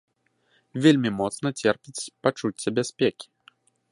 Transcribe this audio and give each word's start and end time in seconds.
Вельмі 0.85 1.11
моцна 1.19 1.49
церпіць 1.63 2.07
пачуцце 2.27 2.67
бяспекі. 2.79 3.25